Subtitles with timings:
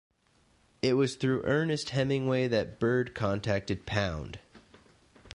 [0.81, 4.39] It was through Ernest Hemingway that Bird contacted Pound.